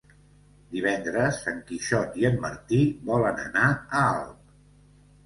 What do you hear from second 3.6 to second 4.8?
a Alp.